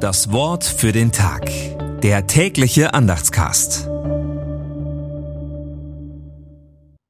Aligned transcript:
Das 0.00 0.32
Wort 0.32 0.64
für 0.64 0.92
den 0.92 1.12
Tag. 1.12 1.50
Der 2.00 2.26
tägliche 2.26 2.94
Andachtscast. 2.94 3.86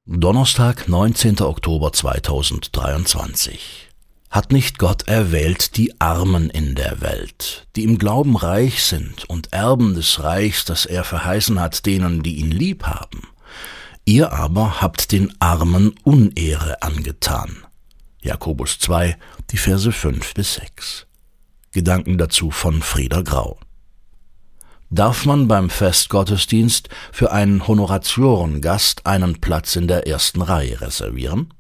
Donnerstag, 0.07 0.89
19. 0.89 1.41
Oktober 1.43 1.93
2023. 1.93 3.91
Hat 4.29 4.51
nicht 4.51 4.81
Gott 4.81 5.07
erwählt 5.07 5.77
die 5.77 6.01
Armen 6.01 6.51
in 6.51 6.75
der 6.75 7.01
Welt, 7.01 7.69
die 7.77 7.85
im 7.85 7.97
Glauben 7.97 8.35
reich 8.35 8.83
sind 8.83 9.25
und 9.31 9.53
Erben 9.53 9.95
des 9.95 10.25
Reichs, 10.25 10.65
das 10.65 10.85
er 10.85 11.05
verheißen 11.05 11.61
hat 11.61 11.87
denen, 11.87 12.25
die 12.25 12.39
ihn 12.39 12.51
lieb 12.51 12.89
haben? 12.89 13.29
Ihr 14.05 14.33
aber 14.33 14.81
habt 14.81 15.13
den 15.13 15.33
Armen 15.39 15.95
Unehre 16.03 16.83
angetan. 16.83 17.57
Jakobus 18.21 18.81
2, 18.81 19.17
die 19.53 19.59
Verse 19.59 19.93
5 19.93 20.35
bis 20.35 20.55
6. 20.55 21.07
Gedanken 21.73 22.19
dazu 22.19 22.51
von 22.51 22.83
Frieder 22.83 23.23
Grau. 23.23 23.59
Darf 24.91 25.25
man 25.25 25.47
beim 25.47 25.71
Festgottesdienst 25.71 26.89
für 27.13 27.31
einen 27.31 27.69
Honoratiorengast 27.69 29.07
einen 29.07 29.41
Platz 29.41 29.77
in 29.77 29.87
der 29.87 30.09
ersten 30.09 30.43
Reihe 30.43 30.81
reservieren? 30.81 31.55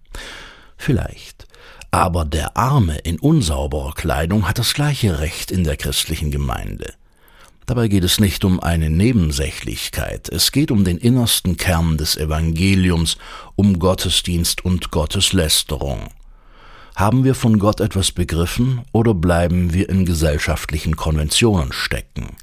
Vielleicht. 0.77 1.47
Aber 1.93 2.25
der 2.25 2.57
Arme 2.57 2.99
in 2.99 3.21
unsauberer 3.21 3.93
Kleidung 3.93 4.49
hat 4.49 4.59
das 4.59 4.75
gleiche 4.75 5.21
Recht 5.21 5.53
in 5.53 5.63
der 5.63 5.77
christlichen 5.77 6.33
Gemeinde. 6.33 6.95
Dabei 7.67 7.87
geht 7.87 8.03
es 8.03 8.19
nicht 8.19 8.45
um 8.45 8.59
eine 8.59 8.91
Nebensächlichkeit, 8.91 10.29
es 10.29 10.51
geht 10.51 10.73
um 10.73 10.83
den 10.83 10.99
innersten 10.99 11.57
Kern 11.57 11.99
des 11.99 12.17
Evangeliums, 12.17 13.17
um 13.55 13.79
Gottesdienst 13.79 14.65
und 14.65 14.91
Gotteslästerung. 14.91 16.09
Haben 16.97 17.25
wir 17.25 17.35
von 17.35 17.59
Gott 17.59 17.81
etwas 17.81 18.13
begriffen 18.13 18.83
oder 18.93 19.15
bleiben 19.15 19.73
wir 19.73 19.89
in 19.89 20.05
gesellschaftlichen 20.05 20.97
Konventionen 20.97 21.73
stecken? 21.73 22.37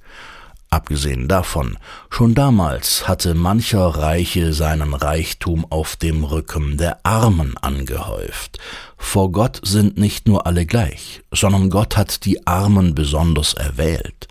Abgesehen 0.70 1.30
davon, 1.30 1.78
schon 2.10 2.36
damals 2.36 3.08
hatte 3.08 3.36
mancher 3.36 3.86
Reiche 3.86 4.52
seinen 4.52 4.94
Reichtum 4.94 5.66
auf 5.70 5.96
dem 5.96 6.26
Rücken 6.26 6.78
der 6.78 7.06
Armen 7.06 7.58
angehäuft. 7.58 8.60
Vor 8.98 9.32
Gott 9.32 9.62
sind 9.64 9.98
nicht 9.98 10.28
nur 10.28 10.46
alle 10.46 10.66
gleich, 10.66 11.22
sondern 11.32 11.70
Gott 11.70 11.96
hat 11.96 12.26
die 12.26 12.46
Armen 12.46 12.96
besonders 12.96 13.54
erwählt. 13.54 14.28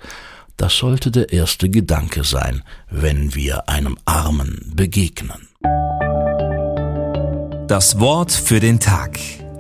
Das 0.59 0.77
sollte 0.77 1.11
der 1.11 1.33
erste 1.33 1.71
Gedanke 1.71 2.25
sein, 2.25 2.63
wenn 2.91 3.35
wir 3.35 3.69
einem 3.69 3.97
Armen 4.05 4.73
begegnen. 4.75 5.49
Das 7.67 7.99
Wort 7.99 8.33
für 8.33 8.61
den 8.61 8.79
Tag. 8.79 9.19